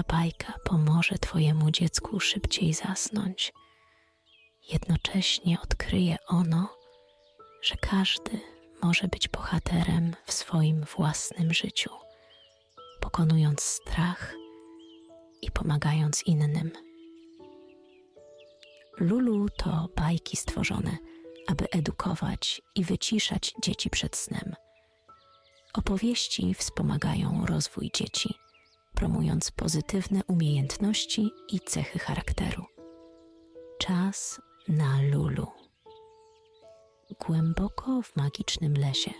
Ta 0.00 0.16
bajka 0.16 0.52
pomoże 0.64 1.18
Twojemu 1.18 1.70
dziecku 1.70 2.20
szybciej 2.20 2.74
zasnąć. 2.74 3.52
Jednocześnie 4.72 5.60
odkryje 5.60 6.16
ono, 6.26 6.76
że 7.62 7.76
każdy 7.76 8.40
może 8.82 9.08
być 9.08 9.28
bohaterem 9.28 10.16
w 10.24 10.32
swoim 10.32 10.84
własnym 10.96 11.54
życiu, 11.54 11.90
pokonując 13.00 13.60
strach 13.60 14.34
i 15.42 15.50
pomagając 15.50 16.22
innym. 16.26 16.70
Lulu 18.98 19.48
to 19.56 19.88
bajki 19.96 20.36
stworzone, 20.36 20.98
aby 21.46 21.70
edukować 21.70 22.62
i 22.74 22.84
wyciszać 22.84 23.54
dzieci 23.62 23.90
przed 23.90 24.16
snem. 24.16 24.54
Opowieści 25.74 26.54
wspomagają 26.54 27.46
rozwój 27.46 27.90
dzieci, 27.94 28.34
promując 29.00 29.50
pozytywne 29.50 30.20
umiejętności 30.28 31.30
i 31.48 31.60
cechy 31.60 31.98
charakteru. 31.98 32.64
Czas 33.78 34.40
na 34.68 35.02
Lulu. 35.02 35.46
Głęboko 37.26 38.02
w 38.02 38.16
magicznym 38.16 38.74
lesie, 38.74 39.10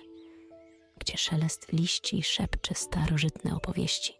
gdzie 0.98 1.18
szelest 1.18 1.72
liści 1.72 2.22
szepcze 2.22 2.74
starożytne 2.74 3.56
opowieści, 3.56 4.12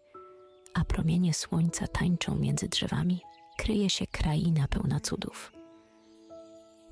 a 0.75 0.85
promienie 0.85 1.35
słońca 1.35 1.87
tańczą 1.87 2.35
między 2.35 2.69
drzewami, 2.69 3.21
kryje 3.59 3.91
się 3.91 4.07
kraina 4.07 4.69
pełna 4.69 5.01
cudów. 5.01 5.53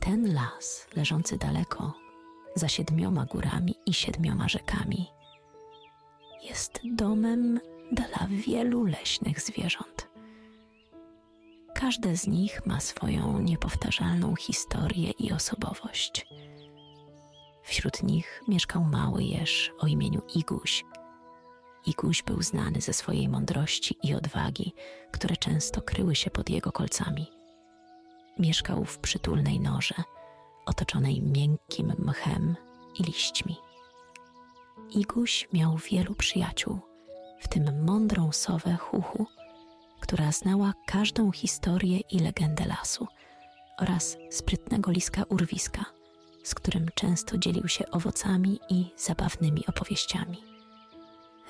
Ten 0.00 0.34
las, 0.34 0.86
leżący 0.96 1.38
daleko, 1.38 1.94
za 2.54 2.68
siedmioma 2.68 3.24
górami 3.24 3.74
i 3.86 3.94
siedmioma 3.94 4.48
rzekami, 4.48 5.06
jest 6.42 6.80
domem 6.84 7.60
dla 7.92 8.26
wielu 8.30 8.84
leśnych 8.84 9.40
zwierząt. 9.40 10.08
Każde 11.74 12.16
z 12.16 12.26
nich 12.26 12.66
ma 12.66 12.80
swoją 12.80 13.38
niepowtarzalną 13.38 14.36
historię 14.36 15.10
i 15.10 15.32
osobowość. 15.32 16.26
Wśród 17.62 18.02
nich 18.02 18.42
mieszkał 18.48 18.84
mały 18.84 19.22
jeż 19.22 19.72
o 19.78 19.86
imieniu 19.86 20.22
Iguś. 20.34 20.84
Iguś 21.86 22.22
był 22.22 22.42
znany 22.42 22.80
ze 22.80 22.92
swojej 22.92 23.28
mądrości 23.28 23.96
i 24.02 24.14
odwagi, 24.14 24.74
które 25.12 25.36
często 25.36 25.82
kryły 25.82 26.14
się 26.14 26.30
pod 26.30 26.50
jego 26.50 26.72
kolcami. 26.72 27.26
Mieszkał 28.38 28.84
w 28.84 28.98
przytulnej 28.98 29.60
norze, 29.60 29.94
otoczonej 30.66 31.22
miękkim 31.22 31.92
mchem 31.98 32.56
i 32.98 33.02
liśćmi. 33.02 33.56
Iguś 34.90 35.48
miał 35.52 35.76
wielu 35.76 36.14
przyjaciół, 36.14 36.80
w 37.40 37.48
tym 37.48 37.84
mądrą 37.84 38.32
sowę 38.32 38.76
Huchu, 38.76 39.26
która 40.00 40.32
znała 40.32 40.72
każdą 40.86 41.32
historię 41.32 42.00
i 42.00 42.18
legendę 42.18 42.64
lasu, 42.66 43.06
oraz 43.78 44.16
sprytnego 44.30 44.90
liska 44.90 45.24
Urwiska, 45.28 45.84
z 46.42 46.54
którym 46.54 46.86
często 46.94 47.38
dzielił 47.38 47.68
się 47.68 47.90
owocami 47.90 48.60
i 48.70 48.90
zabawnymi 48.96 49.66
opowieściami. 49.66 50.44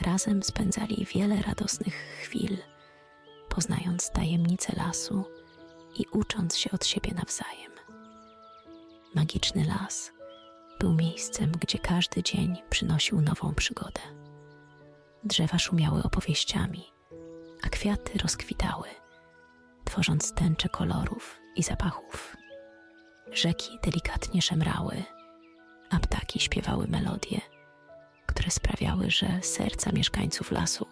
Razem 0.00 0.42
spędzali 0.42 1.06
wiele 1.14 1.42
radosnych 1.42 1.94
chwil, 1.94 2.56
poznając 3.48 4.11
tajemnice 4.11 4.72
lasu 4.77 5.25
i 5.98 6.05
ucząc 6.12 6.56
się 6.56 6.70
od 6.70 6.86
siebie 6.86 7.14
nawzajem. 7.14 7.72
Magiczny 9.14 9.64
las 9.64 10.12
był 10.81 10.94
miejscem, 10.94 11.53
gdzie 11.61 11.78
każdy 11.78 12.22
dzień 12.22 12.56
przynosił 12.70 13.20
nową 13.20 13.55
przygodę. 13.55 14.17
Drzewa 15.24 15.58
szumiały 15.58 16.02
opowieściami, 16.02 16.84
a 17.62 17.69
kwiaty 17.69 18.19
rozkwitały, 18.19 18.88
tworząc 19.84 20.33
tęcze 20.33 20.69
kolorów 20.69 21.41
i 21.56 21.62
zapachów. 21.62 22.36
Rzeki 23.33 23.78
delikatnie 23.83 24.42
szemrały, 24.42 25.03
a 25.91 25.98
ptaki 25.98 26.41
śpiewały 26.41 26.88
melodie, 26.88 27.41
które 28.26 28.50
sprawiały, 28.50 29.10
że 29.10 29.42
serca 29.42 29.92
mieszkańców 29.92 30.50
lasu 30.50 30.87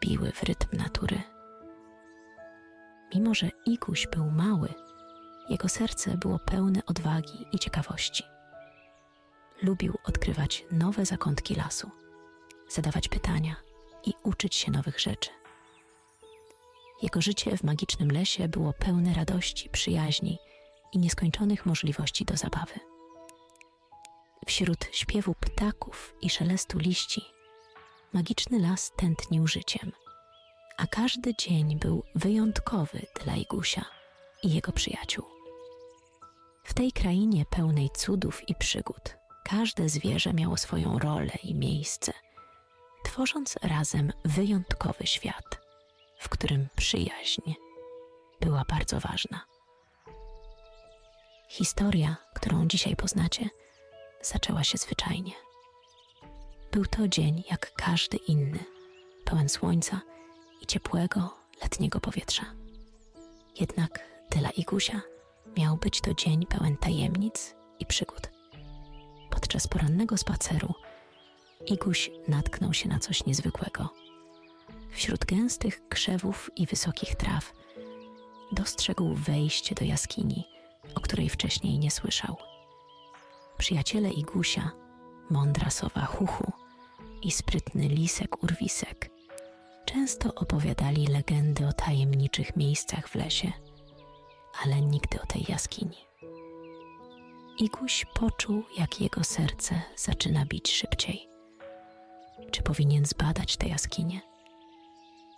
biły 0.00 0.32
w 0.32 0.42
rytm 0.42 0.76
natury. 0.76 1.22
Mimo, 3.14 3.34
że 3.34 3.50
Iguś 3.66 4.06
był 4.06 4.30
mały, 4.30 4.68
jego 5.48 5.68
serce 5.68 6.16
było 6.16 6.38
pełne 6.38 6.80
odwagi 6.86 7.46
i 7.52 7.58
ciekawości. 7.58 8.24
Lubił 9.62 9.98
odkrywać 10.04 10.64
nowe 10.70 11.06
zakątki 11.06 11.54
lasu, 11.54 11.90
zadawać 12.72 13.08
pytania 13.08 13.56
i 14.04 14.14
uczyć 14.22 14.54
się 14.54 14.70
nowych 14.70 15.00
rzeczy. 15.00 15.30
Jego 17.02 17.20
życie 17.20 17.56
w 17.56 17.62
magicznym 17.62 18.10
lesie 18.12 18.48
było 18.48 18.72
pełne 18.72 19.14
radości, 19.14 19.68
przyjaźni 19.68 20.38
i 20.92 20.98
nieskończonych 20.98 21.66
możliwości 21.66 22.24
do 22.24 22.36
zabawy. 22.36 22.74
Wśród 24.46 24.88
śpiewu 24.92 25.34
ptaków 25.34 26.14
i 26.22 26.30
szelestu 26.30 26.78
liści, 26.78 27.24
magiczny 28.12 28.58
las 28.58 28.92
tętnił 28.96 29.46
życiem, 29.46 29.92
a 30.76 30.86
każdy 30.86 31.34
dzień 31.36 31.78
był 31.78 32.02
wyjątkowy 32.14 33.06
dla 33.24 33.36
Igusia 33.36 33.84
i 34.42 34.54
jego 34.54 34.72
przyjaciół. 34.72 35.24
W 36.64 36.74
tej 36.74 36.92
krainie 36.92 37.44
pełnej 37.50 37.90
cudów 37.90 38.48
i 38.48 38.54
przygód 38.54 39.16
każde 39.44 39.88
zwierzę 39.88 40.32
miało 40.32 40.56
swoją 40.56 40.98
rolę 40.98 41.32
i 41.42 41.54
miejsce, 41.54 42.12
tworząc 43.12 43.56
razem 43.62 44.12
wyjątkowy 44.24 45.06
świat, 45.06 45.60
w 46.18 46.28
którym 46.28 46.68
przyjaźń 46.76 47.54
była 48.40 48.64
bardzo 48.68 49.00
ważna. 49.00 49.40
Historia, 51.48 52.16
którą 52.34 52.68
dzisiaj 52.68 52.96
poznacie, 52.96 53.48
zaczęła 54.22 54.64
się 54.64 54.78
zwyczajnie. 54.78 55.32
Był 56.70 56.86
to 56.86 57.08
dzień 57.08 57.42
jak 57.50 57.74
każdy 57.74 58.16
inny, 58.16 58.64
pełen 59.24 59.48
słońca 59.48 60.00
i 60.60 60.66
ciepłego 60.66 61.34
letniego 61.62 62.00
powietrza. 62.00 62.44
Jednak 63.60 64.00
dla 64.30 64.50
Igusia 64.50 65.00
miał 65.56 65.76
być 65.76 66.00
to 66.00 66.14
dzień 66.14 66.46
pełen 66.46 66.76
tajemnic 66.76 67.54
i 67.78 67.86
przygód. 67.86 68.30
Podczas 69.30 69.68
porannego 69.68 70.16
spaceru 70.16 70.74
Iguś 71.66 72.10
natknął 72.28 72.74
się 72.74 72.88
na 72.88 72.98
coś 72.98 73.26
niezwykłego. 73.26 73.88
Wśród 74.90 75.24
gęstych 75.24 75.88
krzewów 75.88 76.50
i 76.56 76.66
wysokich 76.66 77.14
traw 77.14 77.52
dostrzegł 78.52 79.14
wejście 79.14 79.74
do 79.74 79.84
jaskini, 79.84 80.44
o 80.94 81.00
której 81.00 81.28
wcześniej 81.28 81.78
nie 81.78 81.90
słyszał. 81.90 82.36
Przyjaciele 83.58 84.10
Igusia, 84.10 84.70
mądra 85.30 85.70
sowa 85.70 86.04
Huchu 86.04 86.52
i 87.22 87.30
sprytny 87.30 87.88
lisek 87.88 88.42
Urwisek 88.42 89.10
często 89.84 90.34
opowiadali 90.34 91.06
legendy 91.06 91.66
o 91.66 91.72
tajemniczych 91.72 92.56
miejscach 92.56 93.08
w 93.08 93.14
lesie, 93.14 93.52
ale 94.64 94.80
nigdy 94.80 95.22
o 95.22 95.26
tej 95.26 95.44
jaskini. 95.48 95.96
Iguś 97.58 98.06
poczuł, 98.14 98.62
jak 98.78 99.00
jego 99.00 99.24
serce 99.24 99.82
zaczyna 99.96 100.46
bić 100.46 100.72
szybciej. 100.72 101.31
Czy 102.50 102.62
powinien 102.62 103.06
zbadać 103.06 103.56
tę 103.56 103.68
jaskinię? 103.68 104.20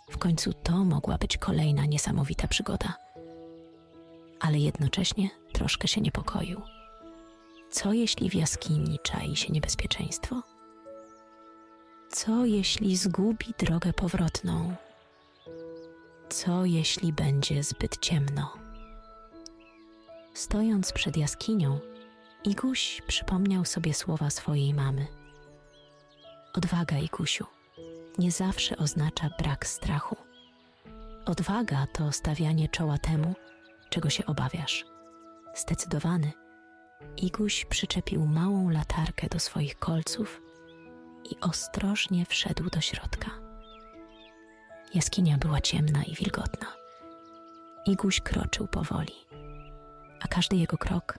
W 0.09 0.17
końcu 0.17 0.53
to 0.53 0.71
mogła 0.85 1.17
być 1.17 1.37
kolejna 1.37 1.85
niesamowita 1.85 2.47
przygoda. 2.47 2.93
Ale 4.39 4.57
jednocześnie 4.59 5.29
troszkę 5.53 5.87
się 5.87 6.01
niepokoił. 6.01 6.61
Co 7.71 7.93
jeśli 7.93 8.29
w 8.29 8.35
jaskini 8.35 8.99
czai 9.03 9.35
się 9.35 9.53
niebezpieczeństwo? 9.53 10.43
Co 12.09 12.45
jeśli 12.45 12.97
zgubi 12.97 13.53
drogę 13.59 13.93
powrotną? 13.93 14.75
Co 16.29 16.65
jeśli 16.65 17.13
będzie 17.13 17.63
zbyt 17.63 17.97
ciemno? 17.97 18.53
Stojąc 20.33 20.91
przed 20.91 21.17
jaskinią, 21.17 21.79
Iguś 22.45 23.01
przypomniał 23.07 23.65
sobie 23.65 23.93
słowa 23.93 24.29
swojej 24.29 24.73
mamy. 24.73 25.07
Odwaga, 26.57 26.97
Igusiu, 26.97 27.45
nie 28.17 28.31
zawsze 28.31 28.77
oznacza 28.77 29.29
brak 29.39 29.67
strachu. 29.67 30.15
Odwaga 31.25 31.87
to 31.87 32.11
stawianie 32.11 32.69
czoła 32.69 32.97
temu, 32.97 33.35
czego 33.89 34.09
się 34.09 34.25
obawiasz. 34.25 34.85
Zdecydowany, 35.55 36.31
Iguś 37.17 37.65
przyczepił 37.65 38.25
małą 38.25 38.69
latarkę 38.69 39.29
do 39.29 39.39
swoich 39.39 39.79
kolców 39.79 40.41
i 41.31 41.39
ostrożnie 41.41 42.25
wszedł 42.25 42.69
do 42.69 42.81
środka. 42.81 43.31
Jaskinia 44.93 45.37
była 45.37 45.61
ciemna 45.61 46.03
i 46.03 46.15
wilgotna. 46.15 46.67
Iguś 47.85 48.21
kroczył 48.21 48.67
powoli, 48.67 49.13
a 50.21 50.27
każdy 50.27 50.55
jego 50.55 50.77
krok 50.77 51.17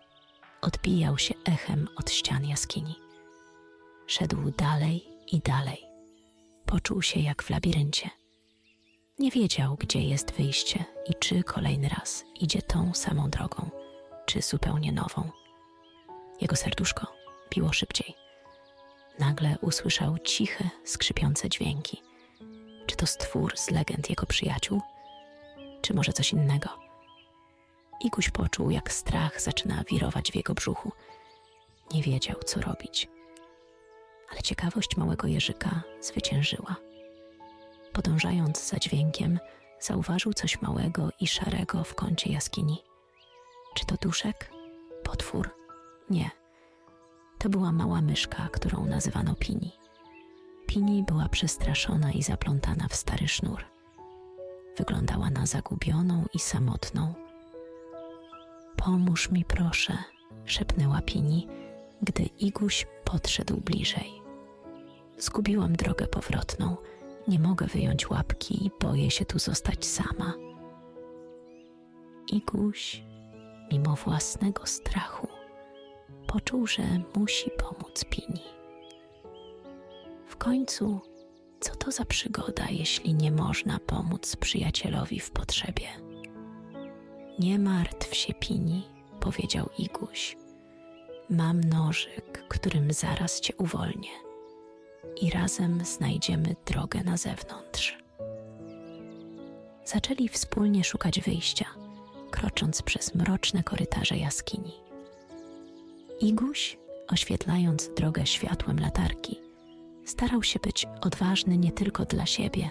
odbijał 0.61 1.19
się 1.19 1.35
echem 1.45 1.89
od 1.97 2.11
ścian 2.11 2.45
jaskini. 2.45 2.95
Szedł 4.07 4.51
dalej 4.51 5.16
i 5.33 5.41
dalej. 5.41 5.87
Poczuł 6.67 7.03
się 7.03 7.21
jak 7.21 7.43
w 7.43 7.51
labiryncie. 7.51 8.11
Nie 9.19 9.31
wiedział, 9.31 9.77
gdzie 9.77 10.01
jest 10.01 10.33
wyjście 10.33 10.85
i 11.11 11.15
czy 11.15 11.43
kolejny 11.43 11.89
raz 11.89 12.25
idzie 12.41 12.63
tą 12.63 12.95
samą 12.95 13.31
drogą, 13.31 13.71
czy 14.27 14.43
zupełnie 14.43 14.93
nową. 14.93 15.31
Jego 16.41 16.57
serduszko 16.57 17.07
biło 17.51 17.73
szybciej. 17.73 18.15
Nagle 19.19 19.59
usłyszał 19.61 20.19
ciche, 20.19 20.71
skrzypiące 20.85 21.49
dźwięki. 21.49 22.03
Czy 22.87 22.97
to 22.97 23.07
stwór 23.07 23.59
z 23.59 23.71
legend 23.71 24.11
jego 24.11 24.27
przyjaciół, 24.27 24.81
czy 25.83 25.95
może 25.95 26.13
coś 26.13 26.33
innego? 26.33 26.69
Iguś 28.01 28.31
poczuł, 28.31 28.71
jak 28.71 28.93
strach 28.93 29.41
zaczyna 29.41 29.85
wirować 29.85 30.33
w 30.33 30.37
jego 30.37 30.55
brzuchu. 30.55 30.93
Nie 31.95 32.03
wiedział, 32.03 32.37
co 32.45 32.61
robić. 32.61 33.09
Ale 34.31 34.43
ciekawość 34.43 34.97
małego 34.97 35.27
jeżyka 35.27 35.83
zwyciężyła. 36.01 36.77
Podążając 37.93 38.69
za 38.69 38.79
dźwiękiem, 38.79 39.39
zauważył 39.81 40.33
coś 40.33 40.63
małego 40.63 41.09
i 41.21 41.27
szarego 41.27 41.85
w 41.85 41.95
kącie 41.95 42.33
jaskini. 42.33 42.83
Czy 43.75 43.87
to 43.87 43.97
duszek? 44.03 44.51
Potwór? 45.03 45.51
Nie. 46.11 46.31
To 47.39 47.49
była 47.49 47.73
mała 47.73 48.01
myszka, 48.01 48.49
którą 48.53 48.87
nazywano 48.87 49.35
Pini. 49.35 49.73
Pini 50.67 51.03
była 51.03 51.29
przestraszona 51.29 52.13
i 52.13 52.23
zaplątana 52.23 52.89
w 52.89 52.97
stary 52.97 53.29
sznur. 53.29 53.65
Wyglądała 54.77 55.31
na 55.31 55.47
zagubioną 55.47 56.25
i 56.35 56.39
samotną. 56.39 57.15
Pomóż 58.77 59.31
mi, 59.31 59.45
proszę, 59.45 59.99
szepnęła 60.45 61.01
Pini, 61.03 61.49
gdy 62.03 62.23
Iguś 62.23 62.87
podszedł 63.13 63.57
bliżej. 63.57 64.23
Zgubiłam 65.19 65.73
drogę 65.77 66.07
powrotną. 66.07 66.77
Nie 67.29 67.39
mogę 67.39 67.67
wyjąć 67.67 68.11
łapki 68.11 68.67
i 68.67 68.71
boję 68.81 69.11
się 69.11 69.25
tu 69.25 69.39
zostać 69.39 69.87
sama. 69.87 70.35
Iguś, 72.33 73.03
mimo 73.73 73.97
własnego 73.97 74.67
strachu, 74.67 75.29
poczuł, 76.27 76.67
że 76.67 76.83
musi 77.17 77.51
pomóc 77.51 78.05
Pini. 78.11 78.43
W 80.27 80.37
końcu, 80.37 81.01
co 81.61 81.77
to 81.77 81.91
za 81.91 82.05
przygoda, 82.05 82.67
jeśli 82.71 83.15
nie 83.15 83.33
można 83.33 83.79
pomóc 83.79 84.37
przyjacielowi 84.37 85.21
w 85.21 85.31
potrzebie? 85.31 85.87
Nie 87.39 87.59
martw 87.59 88.15
się, 88.15 88.35
Pini, 88.35 88.83
powiedział 89.21 89.69
Iguś. 89.79 90.37
Mam 91.31 91.61
nożyk, 91.61 92.49
którym 92.49 92.93
zaraz 92.93 93.41
cię 93.41 93.55
uwolnię 93.57 94.11
i 95.21 95.31
razem 95.31 95.85
znajdziemy 95.85 96.57
drogę 96.67 97.05
na 97.05 97.17
zewnątrz. 97.17 97.99
Zaczęli 99.85 100.29
wspólnie 100.29 100.85
szukać 100.85 101.21
wyjścia, 101.21 101.67
krocząc 102.31 102.83
przez 102.83 103.15
mroczne 103.15 103.63
korytarze 103.63 104.17
jaskini. 104.17 104.73
Iguś, 106.21 106.79
oświetlając 107.09 107.89
drogę 107.97 108.27
światłem 108.27 108.81
latarki, 108.81 109.41
starał 110.05 110.43
się 110.43 110.59
być 110.59 110.87
odważny 111.01 111.59
nie 111.59 111.73
tylko 111.73 112.05
dla 112.05 112.27
siebie, 112.27 112.71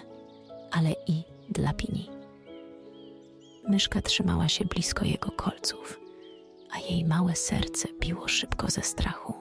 ale 0.70 0.92
i 1.06 1.22
dla 1.48 1.72
Pini. 1.72 2.10
Myszka 3.68 4.02
trzymała 4.02 4.48
się 4.48 4.64
blisko 4.64 5.04
jego 5.04 5.30
kolców, 5.30 6.05
a 6.76 6.92
jej 6.92 7.04
małe 7.04 7.36
serce 7.36 7.88
biło 8.00 8.28
szybko 8.28 8.70
ze 8.70 8.82
strachu. 8.82 9.34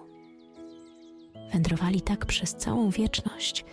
Wędrowali 1.53 2.01
tak 2.01 2.25
przez 2.25 2.55
całą 2.55 2.89
wieczność, 2.89 3.65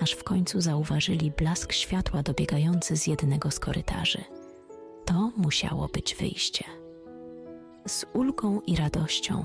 aż 0.00 0.12
w 0.12 0.24
końcu 0.24 0.60
zauważyli 0.60 1.30
blask 1.30 1.72
światła 1.72 2.22
dobiegający 2.22 2.96
z 2.96 3.06
jednego 3.06 3.50
z 3.50 3.58
korytarzy. 3.58 4.24
To 5.04 5.32
musiało 5.36 5.88
być 5.88 6.14
wyjście. 6.14 6.64
Z 7.86 8.04
ulgą 8.14 8.60
i 8.60 8.76
radością 8.76 9.44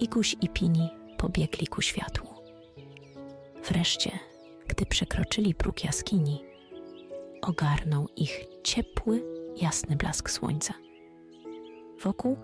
Iguś 0.00 0.36
i 0.40 0.48
Pini 0.48 0.88
pobiegli 1.16 1.66
ku 1.66 1.82
światłu. 1.82 2.28
Wreszcie, 3.68 4.18
gdy 4.68 4.86
przekroczyli 4.86 5.54
próg 5.54 5.84
jaskini, 5.84 6.44
ogarnął 7.42 8.08
ich 8.16 8.44
ciepły, 8.64 9.24
jasny 9.56 9.96
blask 9.96 10.30
słońca. 10.30 10.74
Wokół 12.02 12.36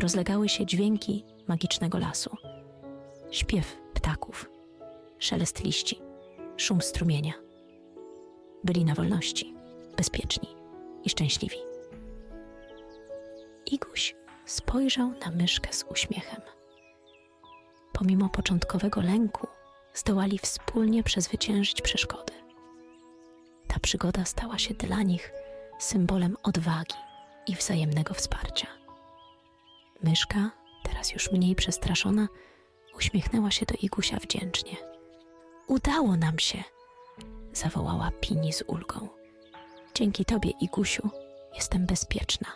rozlegały 0.00 0.48
się 0.48 0.66
dźwięki 0.66 1.24
magicznego 1.48 1.98
lasu. 1.98 2.36
Śpiew 3.30 3.76
ptaków, 3.94 4.50
szelest 5.18 5.64
liści, 5.64 6.00
szum 6.56 6.82
strumienia. 6.82 7.32
Byli 8.64 8.84
na 8.84 8.94
wolności, 8.94 9.54
bezpieczni 9.96 10.48
i 11.04 11.10
szczęśliwi. 11.10 11.56
Iguś 13.66 14.16
spojrzał 14.46 15.12
na 15.26 15.30
myszkę 15.30 15.72
z 15.72 15.84
uśmiechem. 15.90 16.40
Pomimo 17.92 18.28
początkowego 18.28 19.00
lęku, 19.00 19.46
zdołali 19.94 20.38
wspólnie 20.38 21.02
przezwyciężyć 21.02 21.82
przeszkody. 21.82 22.32
Ta 23.68 23.80
przygoda 23.80 24.24
stała 24.24 24.58
się 24.58 24.74
dla 24.74 25.02
nich 25.02 25.32
symbolem 25.78 26.36
odwagi 26.42 26.94
i 27.46 27.54
wzajemnego 27.54 28.14
wsparcia. 28.14 28.81
Myszka, 30.02 30.50
teraz 30.82 31.12
już 31.12 31.32
mniej 31.32 31.54
przestraszona, 31.54 32.28
uśmiechnęła 32.96 33.50
się 33.50 33.66
do 33.66 33.74
Igusia 33.82 34.16
wdzięcznie. 34.16 34.76
Udało 35.66 36.16
nam 36.16 36.38
się, 36.38 36.64
zawołała 37.52 38.10
Pini 38.20 38.52
z 38.52 38.62
ulgą. 38.66 39.08
Dzięki 39.94 40.24
tobie, 40.24 40.50
Igusiu, 40.60 41.10
jestem 41.54 41.86
bezpieczna. 41.86 42.48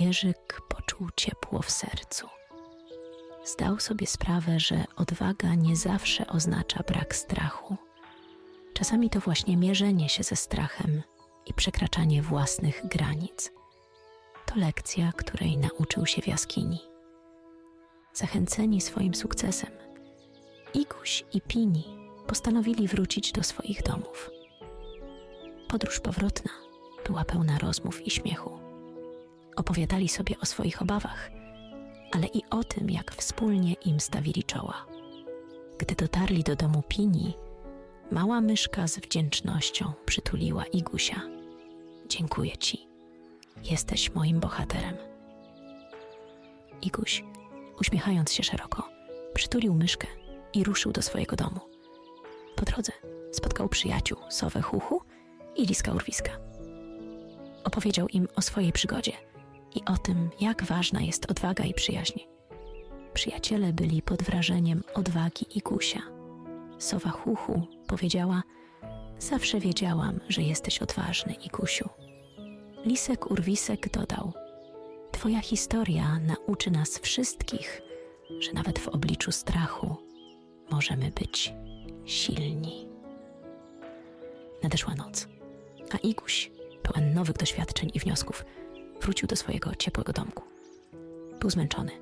Jerzyk 0.00 0.60
poczuł 0.68 1.08
ciepło 1.16 1.62
w 1.62 1.70
sercu. 1.70 2.28
Zdał 3.44 3.80
sobie 3.80 4.06
sprawę, 4.06 4.60
że 4.60 4.84
odwaga 4.96 5.54
nie 5.54 5.76
zawsze 5.76 6.26
oznacza 6.26 6.82
brak 6.82 7.14
strachu. 7.14 7.76
Czasami 8.74 9.10
to 9.10 9.20
właśnie 9.20 9.56
mierzenie 9.56 10.08
się 10.08 10.22
ze 10.22 10.36
strachem 10.36 11.02
i 11.46 11.54
przekraczanie 11.54 12.22
własnych 12.22 12.86
granic. 12.86 13.57
To 14.48 14.60
lekcja, 14.60 15.12
której 15.16 15.58
nauczył 15.58 16.06
się 16.06 16.22
w 16.22 16.26
jaskini. 16.26 16.78
Zachęceni 18.12 18.80
swoim 18.80 19.14
sukcesem, 19.14 19.70
Iguś 20.74 21.24
i 21.32 21.40
Pini 21.40 21.84
postanowili 22.26 22.88
wrócić 22.88 23.32
do 23.32 23.42
swoich 23.42 23.82
domów. 23.82 24.30
Podróż 25.68 26.00
powrotna 26.00 26.50
była 27.06 27.24
pełna 27.24 27.58
rozmów 27.58 28.06
i 28.06 28.10
śmiechu. 28.10 28.58
Opowiadali 29.56 30.08
sobie 30.08 30.34
o 30.42 30.46
swoich 30.46 30.82
obawach, 30.82 31.30
ale 32.12 32.26
i 32.26 32.42
o 32.50 32.64
tym, 32.64 32.90
jak 32.90 33.14
wspólnie 33.14 33.72
im 33.72 34.00
stawili 34.00 34.44
czoła. 34.44 34.86
Gdy 35.78 35.94
dotarli 35.94 36.42
do 36.42 36.56
domu 36.56 36.82
Pini, 36.88 37.34
mała 38.10 38.40
myszka 38.40 38.88
z 38.88 38.98
wdzięcznością 38.98 39.92
przytuliła 40.06 40.64
Igusia. 40.64 41.20
Dziękuję 42.08 42.56
ci. 42.56 42.87
Jesteś 43.64 44.14
moim 44.14 44.40
bohaterem. 44.40 44.96
Iguś, 46.82 47.24
uśmiechając 47.80 48.32
się 48.32 48.42
szeroko, 48.42 48.88
przytulił 49.34 49.74
myszkę 49.74 50.06
i 50.52 50.64
ruszył 50.64 50.92
do 50.92 51.02
swojego 51.02 51.36
domu. 51.36 51.60
Po 52.56 52.64
drodze 52.64 52.92
spotkał 53.32 53.68
przyjaciół 53.68 54.18
Sowę 54.28 54.62
Huchu 54.62 55.02
i 55.56 55.66
Liska 55.66 55.92
Urwiska. 55.92 56.30
Opowiedział 57.64 58.08
im 58.08 58.28
o 58.36 58.42
swojej 58.42 58.72
przygodzie 58.72 59.12
i 59.74 59.80
o 59.84 59.96
tym, 59.96 60.30
jak 60.40 60.64
ważna 60.64 61.00
jest 61.00 61.30
odwaga 61.30 61.64
i 61.64 61.74
przyjaźń. 61.74 62.20
Przyjaciele 63.14 63.72
byli 63.72 64.02
pod 64.02 64.22
wrażeniem 64.22 64.82
odwagi 64.94 65.58
i 65.58 65.60
Gusia. 65.60 66.02
Sowa 66.78 67.10
Huchu 67.10 67.66
powiedziała: 67.86 68.42
Zawsze 69.18 69.60
wiedziałam, 69.60 70.20
że 70.28 70.42
jesteś 70.42 70.82
odważny, 70.82 71.34
Igusiu. 71.34 71.88
Lisek 72.84 73.30
Urwisek 73.30 73.90
dodał: 73.90 74.32
Twoja 75.12 75.40
historia 75.40 76.18
nauczy 76.18 76.70
nas 76.70 76.98
wszystkich, 76.98 77.82
że 78.38 78.52
nawet 78.52 78.78
w 78.78 78.88
obliczu 78.88 79.32
strachu 79.32 79.96
możemy 80.70 81.10
być 81.10 81.54
silni. 82.04 82.88
Nadeszła 84.62 84.94
noc, 84.94 85.28
a 85.92 85.96
Iguś, 85.96 86.50
pełen 86.82 87.14
nowych 87.14 87.36
doświadczeń 87.36 87.90
i 87.94 87.98
wniosków, 87.98 88.44
wrócił 89.00 89.28
do 89.28 89.36
swojego 89.36 89.74
ciepłego 89.74 90.12
domku. 90.12 90.42
Był 91.40 91.50
zmęczony, 91.50 91.92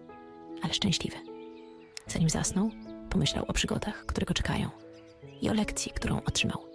ale 0.63 0.75
szczęśliwy. 0.75 1.17
Zanim 2.07 2.31
zasnął, 2.31 2.71
pomyślał 3.11 3.45
o 3.49 3.53
przygodach, 3.53 4.07
które 4.07 4.27
go 4.27 4.35
czekają 4.35 4.71
i 5.41 5.51
o 5.51 5.53
lekcji, 5.53 5.93
którą 5.93 6.17
otrzymał. 6.17 6.67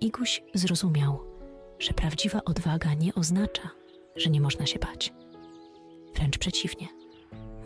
Iguś 0.00 0.42
zrozumiał, 0.54 1.27
że 1.78 1.92
prawdziwa 1.92 2.44
odwaga 2.44 2.94
nie 2.94 3.14
oznacza, 3.14 3.70
że 4.16 4.30
nie 4.30 4.40
można 4.40 4.66
się 4.66 4.78
bać. 4.78 5.12
Wręcz 6.14 6.38
przeciwnie, 6.38 6.88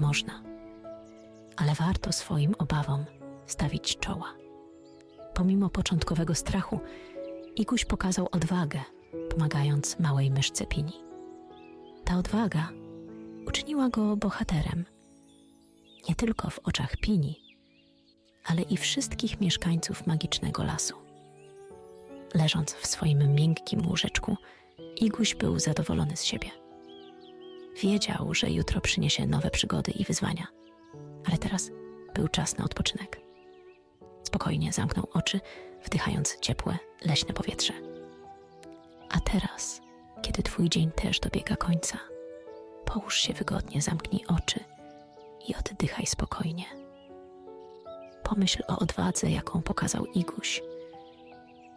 można. 0.01 0.43
Ale 1.57 1.75
warto 1.75 2.13
swoim 2.13 2.55
obawom 2.59 3.05
stawić 3.47 3.99
czoła. 3.99 4.35
Pomimo 5.35 5.69
początkowego 5.69 6.35
strachu, 6.35 6.81
Iguś 7.57 7.85
pokazał 7.85 8.29
odwagę, 8.33 8.81
pomagając 9.31 9.99
małej 9.99 10.31
myszce 10.31 10.67
Pini. 10.67 10.93
Ta 12.05 12.19
odwaga 12.19 12.69
uczyniła 13.47 13.89
go 13.89 14.17
bohaterem, 14.17 14.85
nie 16.09 16.15
tylko 16.15 16.51
w 16.51 16.59
oczach 16.59 16.97
Pini, 16.97 17.43
ale 18.45 18.63
i 18.63 18.77
wszystkich 18.77 19.41
mieszkańców 19.41 20.07
magicznego 20.07 20.65
lasu. 20.65 21.02
Leżąc 22.35 22.73
w 22.73 22.87
swoim 22.87 23.35
miękkim 23.35 23.87
łóżeczku, 23.87 24.37
Iguś 24.97 25.35
był 25.35 25.59
zadowolony 25.59 26.17
z 26.17 26.25
siebie. 26.25 26.51
Wiedział, 27.83 28.35
że 28.35 28.51
jutro 28.51 28.81
przyniesie 28.81 29.27
nowe 29.27 29.51
przygody 29.51 29.93
i 29.93 30.05
wyzwania, 30.05 30.47
ale 31.27 31.39
teraz 31.39 31.71
był 32.15 32.29
czas 32.29 32.59
na 32.59 32.65
odpoczynek. 32.65 33.21
Spokojnie 34.23 34.73
zamknął 34.73 35.09
oczy, 35.13 35.41
wdychając 35.85 36.39
ciepłe, 36.41 36.79
leśne 37.05 37.35
powietrze. 37.35 37.73
A 39.09 39.21
teraz, 39.21 39.81
kiedy 40.23 40.43
Twój 40.43 40.69
dzień 40.69 40.91
też 40.91 41.21
dobiega 41.21 41.57
końca, 41.57 41.99
połóż 42.85 43.19
się 43.19 43.33
wygodnie, 43.33 43.83
zamknij 43.83 44.25
oczy 44.27 44.61
i 45.49 45.55
oddychaj 45.55 46.07
spokojnie. 46.07 46.65
Pomyśl 48.23 48.63
o 48.69 48.79
odwadze, 48.79 49.31
jaką 49.31 49.63
pokazał 49.63 50.07
Iguś 50.07 50.63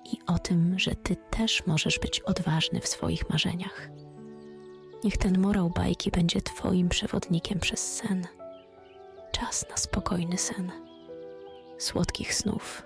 i 0.05 0.19
o 0.27 0.39
tym, 0.39 0.79
że 0.79 0.95
Ty 0.95 1.15
też 1.15 1.65
możesz 1.65 1.99
być 1.99 2.19
odważny 2.19 2.79
w 2.79 2.87
swoich 2.87 3.29
marzeniach. 3.29 3.89
Niech 5.03 5.17
ten 5.17 5.39
morał 5.39 5.69
bajki 5.69 6.11
będzie 6.11 6.41
Twoim 6.41 6.89
przewodnikiem 6.89 7.59
przez 7.59 7.95
sen. 7.95 8.27
Czas 9.31 9.65
na 9.69 9.77
spokojny 9.77 10.37
sen. 10.37 10.71
Słodkich 11.77 12.33
snów. 12.33 12.84